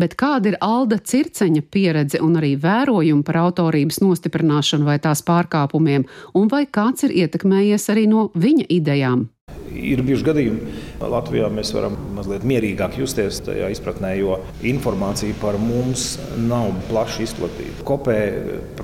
Bet 0.00 0.14
kāda 0.16 0.52
ir 0.52 0.56
Alda 0.64 0.96
Circeņa 0.96 1.64
pieredze 1.72 2.20
un 2.24 2.38
arī 2.40 2.54
vērojumi 2.60 3.24
par 3.26 3.40
autorības 3.42 4.00
nostiprināšanu 4.00 4.86
vai 4.86 4.96
tās 5.02 5.20
pārkāpumiem, 5.26 6.06
un 6.38 6.48
vai 6.52 6.62
kāds 6.64 7.04
ir 7.08 7.16
ietekmējies 7.24 7.90
arī 7.92 8.06
no 8.08 8.30
viņa 8.32 8.68
idejām? 8.70 9.26
Ir 9.76 10.00
bijuši 10.06 10.24
gadījumi, 10.24 10.78
Latvijā 11.00 11.48
mēs 11.52 11.72
varam 11.72 11.96
mazliet 12.16 12.44
mierīgāk 12.46 12.98
justies 13.00 13.40
tajā 13.46 13.70
izpratnē, 13.72 14.12
jo 14.20 14.36
informācija 14.66 15.36
par 15.40 15.56
mums 15.60 16.18
nav 16.36 16.74
plaši 16.90 17.24
izplatīta. 17.24 17.84
Kopē, 17.88 18.16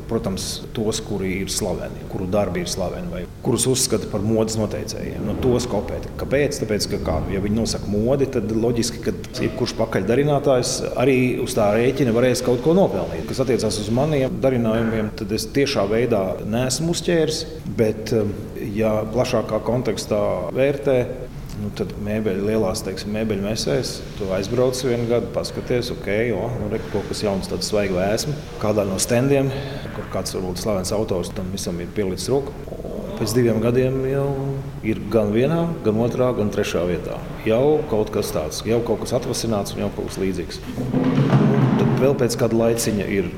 protams, 0.09 0.47
tos, 0.77 1.03
kuri 1.05 1.43
ir 1.43 1.53
slaveni, 1.53 2.07
kuru 2.13 2.29
darbi 2.31 2.63
ir 2.65 2.71
slaveni, 2.73 3.11
vai 3.13 3.23
kurus 3.45 3.67
uzskata 3.71 4.09
par 4.13 4.25
modes 4.25 4.57
noteicējiem, 4.61 5.27
no 5.27 5.37
tos 5.43 5.69
kopēt. 5.71 6.09
Kāpēc? 6.21 6.61
Tāpēc, 6.63 6.89
ka 6.95 7.03
kā, 7.07 7.19
ja 7.35 7.43
viņi 7.45 7.61
nosaka 7.61 7.91
modi, 7.93 8.31
tad 8.33 8.51
loģiski, 8.55 9.03
ka 9.05 9.15
jebkurš 9.43 9.77
pakaļdarinātājs 9.81 10.75
arī 10.97 11.19
uz 11.45 11.57
tā 11.59 11.69
rēķina 11.77 12.15
varēs 12.17 12.45
kaut 12.47 12.63
ko 12.65 12.75
nopelnīt. 12.77 13.27
Kas 13.29 13.43
attiecās 13.45 13.81
uz 13.83 13.93
maniem 13.95 14.41
darinājumiem, 14.43 15.13
tad 15.21 15.33
es 15.37 15.49
tiešā 15.57 15.87
veidā 15.91 16.23
neesmu 16.47 16.95
uzķēris, 16.97 17.43
bet 17.77 18.15
ja 18.77 18.99
plašākā 19.13 19.61
kontekstā 19.67 20.23
vērtē, 20.57 20.99
Nu, 21.67 21.73
tad 21.75 21.91
mēbeļu 21.99 22.45
lielās 22.47 22.85
teiksim, 22.87 23.11
mēbeļu 23.17 23.43
mesēs, 23.43 23.97
tu 24.15 24.29
aizbrauc 24.37 24.79
vienu 24.87 25.09
gadu, 25.11 25.27
paskaties, 25.35 25.89
ok, 25.97 26.07
jo, 26.29 26.45
nu, 26.61 26.69
re, 26.71 26.79
kaut 26.93 27.09
kas 27.09 27.25
jauns, 27.25 27.49
tāds 27.51 27.67
svaigs 27.73 27.97
vēsmu. 27.97 28.35
Kādā 28.63 28.85
no 28.87 29.01
standiem, 29.03 29.51
kur 29.97 30.07
kāds 30.13 30.37
varbūt 30.37 30.63
slavens 30.63 30.95
autors 30.95 31.33
tam 31.35 31.51
visam 31.51 31.83
ir 31.83 31.91
pielicis 31.97 32.31
roku. 32.31 32.55
Pēc 33.19 33.35
diviem 33.35 33.59
gadiem 33.65 33.99
jau 34.13 34.29
ir 34.87 35.03
gan 35.11 35.35
vienā, 35.35 35.59
gan 35.83 35.99
otrā, 36.07 36.31
gan 36.39 36.55
trešā 36.55 36.87
vietā. 36.87 37.19
Jau 37.49 37.81
kaut 37.91 38.15
kas 38.15 38.31
tāds, 38.37 38.63
jau 38.69 38.79
kaut 38.87 39.03
kas 39.03 39.17
atvasināts 39.19 39.75
un 39.75 39.89
jau 39.89 39.93
kaut 39.99 40.13
kas 40.13 40.23
līdzīgs. 40.23 40.63
Un 40.87 41.71
tad 41.81 41.95
vēl 41.99 42.15
pēc 42.23 42.39
kāda 42.45 42.63
laiciņa 42.63 43.11
ir 43.19 43.33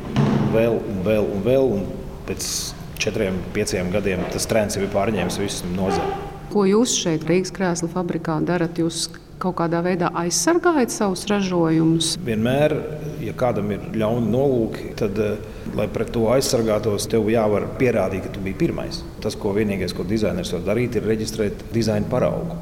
vēl 0.53 0.83
un 0.83 1.05
vēl 1.09 1.33
un 1.33 1.47
vēl. 1.49 1.77
Un 1.79 1.93
pēc 2.29 2.53
četriem, 3.01 3.41
pieciem 3.57 3.95
gadiem 3.95 4.29
tas 4.35 4.51
trends 4.51 4.77
jau 4.77 4.85
ir 4.85 4.93
pārņēmis 4.93 5.41
visu 5.47 5.79
nozari. 5.79 6.28
Ko 6.49 6.63
jūs 6.65 6.95
šeit 6.97 7.27
Rīgas 7.29 7.51
krēsla 7.53 7.91
fabrikā 7.93 8.39
darat? 8.49 8.79
Jūs 8.81 9.09
kaut 9.39 9.59
kādā 9.59 9.83
veidā 9.85 10.09
aizsargājat 10.17 10.95
savus 10.95 11.27
ražojumus? 11.29 12.15
Vienmēr, 12.25 12.75
ja 13.23 13.35
kādam 13.37 13.69
ir 13.75 13.85
ļauni 14.01 14.33
nolūki, 14.33 14.95
tad, 14.99 15.19
eh, 15.21 15.37
lai 15.77 15.87
pret 15.93 16.11
to 16.15 16.25
aizsargātos, 16.33 17.07
tev 17.13 17.29
jāvar 17.29 17.69
pierādīt, 17.79 18.25
ka 18.25 18.33
tu 18.33 18.41
biji 18.41 18.57
pirmais. 18.65 19.03
Tas, 19.21 19.37
ko 19.37 19.53
vienīgais, 19.53 19.95
ko 19.95 20.05
dizainers 20.09 20.53
var 20.57 20.65
darīt, 20.73 20.97
ir 20.97 21.03
reģistrēt 21.03 21.69
dizaina 21.73 22.09
paraugu. 22.09 22.57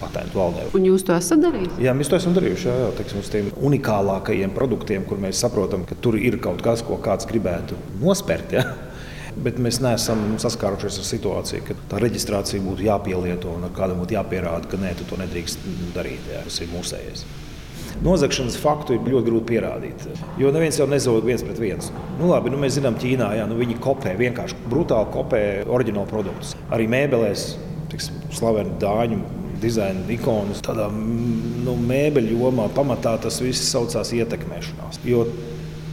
Patentu 0.00 0.38
valdē. 0.40 0.66
Un 0.74 0.82
jūs 0.84 1.04
to 1.04 1.12
esat 1.12 1.40
darījuši? 1.40 1.80
Jā, 1.80 1.94
mēs 1.96 2.08
to 2.08 2.16
esam 2.16 2.34
darījuši. 2.36 2.66
Jā, 2.68 2.74
jā, 2.84 2.90
teiksim, 2.98 3.20
uz 3.20 3.30
tiem 3.32 3.52
unikālākajiem 3.52 4.52
produktiem, 4.52 5.04
kur 5.04 5.16
mēs 5.18 5.40
saprotam, 5.40 5.86
ka 5.88 5.94
tur 5.94 6.16
ir 6.16 6.36
kaut 6.38 6.60
kas, 6.62 6.82
ko 6.82 6.96
kāds 6.96 7.28
gribētu 7.28 7.76
nospērt. 8.00 8.52
Ja? 8.52 8.64
Bet 9.44 9.58
mēs 9.60 9.82
neesam 9.84 10.22
saskārušies 10.40 11.00
ar 11.02 11.06
situāciju, 11.10 11.64
ka 11.66 11.74
tā 11.90 11.98
reģistrācija 12.00 12.62
būtu 12.64 12.86
jāpielieto 12.86 13.52
un 13.52 13.66
kādam 13.76 14.00
būtu 14.00 14.16
jāpierāda, 14.16 14.70
ka 14.70 14.80
nē, 14.80 14.94
tu 14.96 15.08
to 15.10 15.18
nedrīkst 15.20 15.66
darīt. 15.96 16.30
Jā, 16.32 16.40
tas 16.46 16.62
ir 16.64 16.72
mūsējais. 16.72 17.26
Nozagšanas 18.04 18.58
faktu 18.60 18.96
ir 18.96 19.06
ļoti 19.08 19.30
grūti 19.30 19.48
pierādīt. 19.54 20.02
Jo 20.40 20.50
neviens 20.52 20.76
jau 20.80 20.88
nezog 20.88 21.24
viens 21.24 21.44
pret 21.44 21.60
viens. 21.60 21.88
Nu, 22.18 22.28
labi, 22.32 22.52
nu, 22.52 22.60
mēs 22.60 22.76
zinām, 22.76 22.98
Ķīnā 23.00 23.30
jā, 23.38 23.46
nu, 23.48 23.56
viņi 23.60 23.78
kopē 23.84 24.12
vienkārši 24.18 24.58
brutāli 24.68 25.12
kopē 25.14 25.42
oriģinālu 25.64 26.10
produktus. 26.10 26.52
Arī 26.72 26.88
mēbelēs, 26.92 27.54
tiksim, 27.92 28.20
slaveni 28.36 28.76
dāņu 28.82 29.20
dizaina 29.62 30.04
ikonas. 30.12 30.60
Tādā 30.64 30.90
nu, 30.92 31.76
mēbeļu 31.88 32.36
jomā 32.36 32.68
pamatā 32.76 33.16
tas 33.24 33.40
viss 33.44 33.70
saucās 33.72 34.12
ietekmēšanās. 34.16 35.00
Jo 35.08 35.24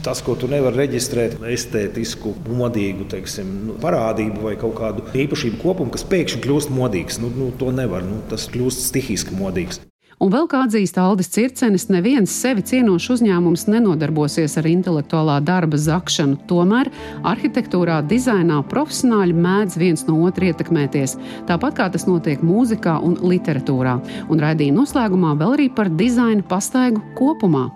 tas, 0.04 0.20
ko 0.24 0.36
tu 0.38 0.50
nevari 0.50 0.84
reģistrēt, 0.84 1.38
estētisku, 1.54 2.34
modīgu 2.60 3.08
teiksim, 3.10 3.50
nu, 3.70 3.78
parādību 3.82 4.44
vai 4.44 4.54
kaut 4.60 4.76
kādu 4.78 5.08
īpašību 5.24 5.62
kopumu, 5.62 5.94
kas 5.94 6.06
pēkšņi 6.10 6.44
kļūst 6.44 6.74
modīgs. 6.74 7.20
Nu, 7.22 7.32
nu, 7.32 7.50
to 7.58 7.72
nevar. 7.74 8.04
Nu, 8.04 8.20
tas 8.30 8.46
kļūst 8.52 8.88
stihiski 8.90 9.36
modīgs. 9.38 9.80
Un 10.22 10.30
vēl 10.30 10.46
kā 10.48 10.62
atzīst 10.64 10.98
Aldis 11.00 11.28
Circenis, 11.34 11.88
neviens 11.90 12.32
sevi 12.32 12.62
cienošs 12.64 13.10
uzņēmums 13.16 13.66
nenodarbosies 13.68 14.54
ar 14.60 14.68
intelektuālā 14.70 15.40
darba 15.44 15.80
zakšanu. 15.80 16.38
Tomēr 16.48 16.90
arhitektūrā, 17.26 17.98
dizainā 18.08 18.60
profesionāļi 18.70 19.36
mēdz 19.36 19.78
viens 19.80 20.06
no 20.08 20.20
otra 20.28 20.52
ietekmēties, 20.52 21.18
tāpat 21.50 21.80
kā 21.80 21.90
tas 21.92 22.06
notiek 22.08 22.44
mūzikā 22.46 23.00
un 23.04 23.18
literatūrā. 23.20 23.98
Un 24.30 24.44
raidījuma 24.46 24.84
noslēgumā 24.84 25.34
vēl 25.40 25.56
arī 25.58 25.72
par 25.74 25.90
dizaina 25.92 26.46
pastaigu 26.46 27.02
kopumā. 27.18 27.68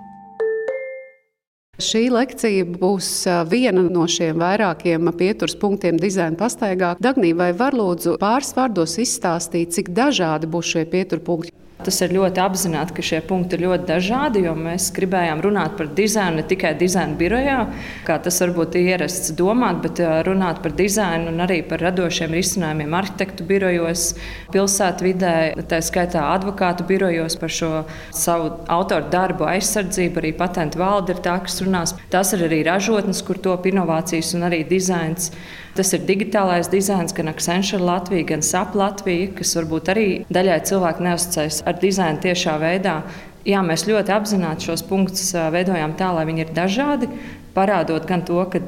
Šī 1.79 2.09
lekcija 2.11 2.65
būs 2.75 3.09
viena 3.47 3.85
no 3.87 4.09
šiem 4.11 4.41
vairākiem 4.43 5.13
pieturas 5.15 5.55
punktiem 5.61 6.01
dizaina 6.03 6.35
pastaigā. 6.41 6.97
Dagnī, 6.99 7.31
vai 7.39 7.53
var 7.55 7.77
lūdzu 7.79 8.17
pāris 8.19 8.51
vārdos 8.57 8.97
izstāstīt, 8.99 9.71
cik 9.77 9.93
dažādi 9.95 10.51
būs 10.51 10.73
šie 10.75 10.83
pietura 10.91 11.23
punkti? 11.23 11.55
Tas 11.79 12.01
ir 12.03 12.11
ļoti 12.11 12.41
apzināti, 12.43 12.95
ka 12.97 13.03
šie 13.07 13.19
punkti 13.23 13.55
ir 13.55 13.63
ļoti 13.69 13.85
dažādi, 13.87 14.41
jo 14.49 14.55
mēs 14.59 14.89
gribējām 14.97 15.39
runāt 15.45 15.77
par 15.79 15.87
dizainu 15.95 16.41
ne 16.41 16.45
tikai 16.51 16.73
dizaina 16.81 17.15
birojā, 17.19 17.59
kā 18.07 18.17
tas 18.25 18.41
varbūt 18.43 18.75
ir 18.81 18.89
ierasts 18.97 19.31
domāt, 19.39 19.79
bet 19.85 20.03
runāt 20.27 20.59
par 20.65 20.75
dizainu 20.75 21.31
un 21.31 21.45
arī 21.45 21.61
par 21.71 21.85
radošiem 21.87 22.35
risinājumiem 22.35 22.97
arhitektu 22.99 23.47
birojos, 23.47 24.09
pilsētvidē, 24.51 25.37
tā 25.71 25.79
skaitā 25.87 26.25
advokātu 26.33 26.89
birojos 26.89 27.39
par 27.39 27.55
šo 27.61 27.71
savu 28.11 28.51
autoru 28.67 29.07
darbu 29.15 29.47
aizsardzību. 29.53 30.19
Arī 30.19 30.35
patentu 30.35 30.83
valde 30.83 31.15
ir 31.15 31.23
tā, 31.23 31.37
kas 31.47 31.61
runās. 31.63 31.95
Tas 32.11 32.35
ir 32.35 32.43
arī 32.49 32.65
ražotnes, 32.67 33.23
kur 33.23 33.39
top 33.39 33.71
inovācijas 33.71 34.35
un 34.35 34.51
arī 34.51 34.65
dizains. 34.67 35.31
Tas 35.77 35.93
ir 35.95 36.05
digitālais 36.09 36.71
dizains, 36.73 37.15
gan 37.15 37.31
Accenture 37.31 37.83
Latvija, 37.85 38.27
gan 38.33 38.45
SAP 38.45 38.77
Latvija, 38.79 39.33
kas 39.39 39.55
varbūt 39.59 39.91
arī 39.93 40.07
daļai 40.33 40.61
cilvēku 40.71 41.05
neuzticēs 41.07 41.63
ar 41.69 41.79
dizainu 41.83 42.23
tiešā 42.25 42.57
veidā. 42.63 43.01
Jā, 43.49 43.63
mēs 43.65 43.87
ļoti 43.89 44.13
apzināti 44.13 44.69
šos 44.69 44.83
punktus 44.89 45.31
veidojām 45.55 45.95
tā, 45.97 46.11
lai 46.13 46.27
viņi 46.29 46.45
ir 46.45 46.55
dažādi, 46.57 47.09
parādot 47.55 48.05
gan 48.09 48.25
to, 48.27 48.43
ka 48.53 48.61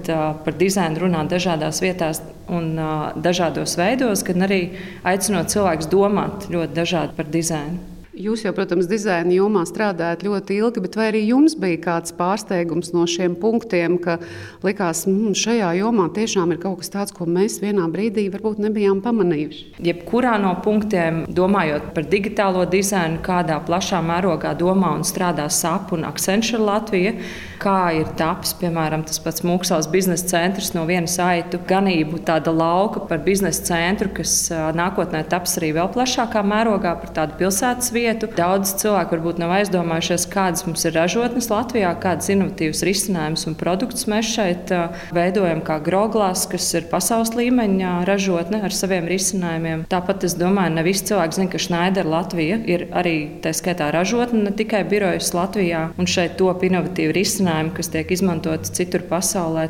par 0.44 0.56
dizainu 0.56 1.04
runā 1.04 1.26
dažādās 1.28 1.82
vietās 1.84 2.22
un 2.48 2.72
dažādos 3.20 3.76
veidos, 3.78 4.24
gan 4.26 4.46
arī 4.46 4.62
aicinot 5.06 5.52
cilvēkus 5.52 5.90
domāt 5.90 6.48
ļoti 6.54 6.78
dažādi 6.78 7.18
par 7.18 7.28
dizainu. 7.30 7.89
Jūs 8.20 8.42
jau, 8.44 8.50
protams, 8.52 8.84
dizaina 8.90 9.32
jomā 9.32 9.62
strādājat 9.64 10.24
ļoti 10.26 10.58
ilgi, 10.60 10.82
bet 10.84 10.96
vai 10.98 11.06
arī 11.08 11.22
jums 11.30 11.54
bija 11.56 11.78
kāds 11.86 12.12
pārsteigums 12.18 12.92
no 12.92 13.06
šiem 13.08 13.32
punktiem, 13.40 13.96
ka 14.02 14.18
likās, 14.66 15.06
ka 15.06 15.12
mm, 15.12 15.36
šajā 15.40 15.70
jomā 15.78 16.10
tiešām 16.12 16.52
ir 16.52 16.60
kaut 16.60 16.82
kas 16.82 16.92
tāds, 16.92 17.14
ko 17.16 17.24
mēs 17.24 17.60
vienā 17.62 17.86
brīdī 17.92 18.26
varbūt 18.32 18.60
nebijām 18.60 19.00
pamanījuši? 19.04 19.80
Jebkurā 19.86 20.34
no 20.42 20.52
punktiem, 20.64 21.22
domājot 21.32 21.94
par 21.96 22.08
digitālo 22.12 22.66
dizainu, 22.68 23.22
kādā 23.24 23.56
plašā 23.64 24.02
mērogā 24.04 24.52
domā 24.58 24.92
un 24.98 25.06
strādā 25.08 25.48
SAP 25.48 25.94
un 25.96 26.04
Accenture 26.10 26.60
Latvija, 26.60 27.14
kā 27.60 27.78
ir 28.02 28.12
taps, 28.20 28.52
piemēram, 28.60 29.06
tas 29.08 29.20
pats 29.24 29.44
Mūksels 29.48 29.88
biznesa 29.92 30.28
centrs 30.34 30.74
no 30.76 30.84
vienas 30.88 31.16
aitu 31.24 31.60
ganību, 31.68 32.20
tāda 32.28 32.52
lauka 32.52 33.06
par 33.08 33.24
biznesa 33.24 33.64
centru, 33.72 34.12
kas 34.20 34.36
nākotnē 34.76 35.24
taps 35.28 35.56
arī 35.60 35.72
vēl 35.76 35.88
plašākā 35.96 36.44
mērogā 36.44 36.94
par 37.00 37.16
tādu 37.16 37.40
pilsētas 37.40 37.92
vietu 37.96 38.09
vietu. 38.10 38.28
Daudz 38.36 38.74
cilvēku 38.80 39.16
varbūt 39.16 39.40
nav 39.40 39.52
aizdomājušies, 39.58 40.26
kādas 40.30 40.64
mums 40.66 40.84
ir 40.86 40.94
ražotnes 40.96 41.50
Latvijā, 41.50 41.90
kādas 42.00 42.30
inovatīvas 42.32 42.82
risinājumus 42.86 43.46
un 43.50 43.56
produktus 43.58 44.06
mēs 44.10 44.30
šeit 44.34 44.72
veidojam, 45.14 45.62
kā 45.66 45.78
Groglās, 45.84 46.46
kas 46.50 46.68
ir 46.78 46.88
pasaules 46.90 47.32
līmeņa 47.36 48.00
ražotne 48.08 48.62
ar 48.66 48.74
saviem 48.74 49.08
risinājumiem. 49.10 49.84
Tāpat 49.90 50.26
es 50.28 50.36
domāju, 50.38 50.74
ne 50.76 50.84
visi 50.86 51.06
cilvēki 51.10 51.38
zina, 51.38 51.50
ka 51.52 51.62
Schneider 51.62 52.08
Latvija 52.08 52.60
ir 52.70 52.86
arī 52.96 53.16
tā 53.44 53.52
skaitā 53.56 53.90
ražotne, 53.94 54.44
ne 54.46 54.54
tikai 54.56 54.82
birojas 54.88 55.32
Latvijā, 55.36 55.86
un 56.00 56.10
šeit 56.10 56.38
top 56.40 56.64
inovatīvi 56.66 57.16
risinājumi, 57.16 57.74
kas 57.76 57.92
tiek 57.92 58.14
izmantoti 58.14 58.74
citur 58.80 59.06
pasaulē. 59.10 59.68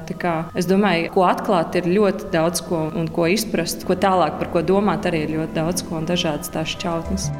Es 0.58 0.68
domāju, 0.70 1.10
ko 1.14 1.24
atklāt 1.28 1.76
ir 1.80 1.88
ļoti 1.90 2.30
daudz 2.34 2.62
ko 2.66 2.86
un 2.96 3.10
ko 3.12 3.26
izprast, 3.30 3.84
ko 3.88 3.96
tālāk 3.98 4.38
par 4.40 4.52
ko 4.54 4.64
domāt 4.66 5.08
arī 5.10 5.24
ir 5.26 5.34
ļoti 5.38 5.58
daudz 5.58 5.86
ko 5.88 5.98
un 6.00 6.08
dažādas 6.08 6.52
tās 6.54 6.76
šķautnes. 6.76 7.30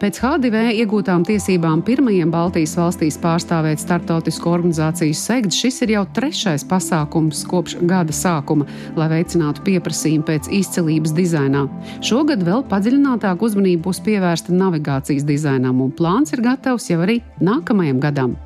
Pēc 0.00 0.16
HDV 0.24 0.70
iegūtām 0.80 1.26
tiesībām 1.28 1.82
pirmajiem 1.84 2.30
Baltijas 2.32 2.72
valstīs 2.78 3.18
pārstāvēt 3.20 3.82
starptautisku 3.82 4.48
organizāciju 4.48 5.12
SEGD, 5.12 5.52
šis 5.52 5.82
ir 5.84 5.92
jau 5.92 6.04
trešais 6.16 6.64
pasākums 6.64 7.42
kopš 7.44 7.74
gada 7.84 8.14
sākuma, 8.16 8.64
lai 8.96 9.10
veicinātu 9.12 9.60
pieprasījumu 9.66 10.24
pēc 10.30 10.48
izcelības 10.56 11.12
dizainā. 11.18 11.66
Šogad 12.00 12.46
vēl 12.46 12.64
padziļinātāk 12.70 13.44
uzmanību 13.44 13.90
būs 13.90 14.00
pievērsta 14.06 14.56
navigācijas 14.56 15.26
dizainam, 15.28 15.84
un 15.84 15.92
plāns 15.92 16.32
ir 16.32 16.46
gatavs 16.48 16.88
jau 16.88 17.02
arī 17.04 17.18
nākamajam 17.44 18.00
gadam. 18.00 18.38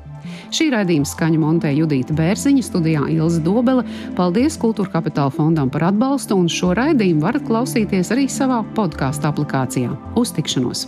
Šī 0.51 0.67
raidījuma 0.73 1.07
skaņa 1.07 1.39
montē 1.39 1.71
Judita 1.77 2.17
Bērziņa, 2.17 2.65
studijā 2.67 3.05
Ilza 3.15 3.39
Dobele. 3.45 3.85
Paldies 4.19 4.59
Kultūra 4.59 4.91
Kapitāla 4.97 5.31
fondam 5.31 5.71
par 5.71 5.87
atbalstu, 5.93 6.35
un 6.35 6.51
šo 6.51 6.73
raidījumu 6.75 7.23
varat 7.23 7.47
klausīties 7.47 8.11
arī 8.11 8.27
savā 8.27 8.59
podkāstu 8.75 9.31
aplikācijā. 9.31 9.95
Uz 10.19 10.35
tikšanos! 10.35 10.87